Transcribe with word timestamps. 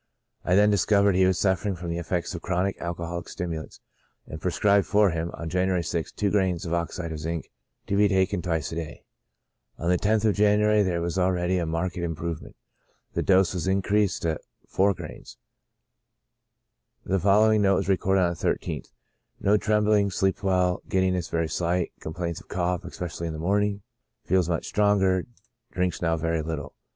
I 0.43 0.55
then 0.55 0.71
discovered 0.71 1.13
he 1.13 1.27
was 1.27 1.37
suffering 1.37 1.75
from 1.75 1.91
the 1.91 1.99
effects 1.99 2.33
of 2.33 2.43
alcoholic 2.43 3.29
stimulants, 3.29 3.81
and 4.25 4.41
prescribed 4.41 4.87
for 4.87 5.11
him, 5.11 5.29
on 5.35 5.47
January 5.47 5.83
6th, 5.83 6.15
two 6.15 6.31
grains 6.31 6.65
of 6.65 6.73
oxide 6.73 7.11
■ 7.11 7.13
of 7.13 7.19
zinc 7.19 7.51
to 7.85 7.95
be 7.95 8.07
taken 8.07 8.41
twice 8.41 8.71
a 8.71 8.75
day. 8.77 9.03
On 9.77 9.89
the 9.91 9.99
loth 10.03 10.25
of 10.25 10.33
January 10.33 10.81
there 10.81 11.01
was 11.01 11.19
already 11.19 11.59
a 11.59 11.67
marked 11.67 11.97
im 11.97 12.15
provement; 12.15 12.55
the 13.13 13.21
dose 13.21 13.53
was 13.53 13.67
increased 13.67 14.23
to 14.23 14.39
gr.iv. 14.75 15.35
The 17.05 17.19
following 17.19 17.61
note 17.61 17.75
was 17.75 17.87
recorded 17.87 18.21
on 18.21 18.31
the 18.31 18.35
13th:" 18.37 18.87
No 19.43 19.55
trembling, 19.55 20.09
sleeps 20.09 20.41
well, 20.41 20.81
giddiness 20.89 21.29
very 21.29 21.47
slight; 21.47 21.91
complains 21.99 22.41
of 22.41 22.47
cough, 22.47 22.83
especially 22.85 23.27
in 23.27 23.33
the 23.33 23.37
morning; 23.37 23.83
feels 24.25 24.49
much 24.49 24.65
stronger; 24.65 25.27
drinks 25.71 26.01
now 26.01 26.17
very 26.17 26.41
little." 26.41 26.73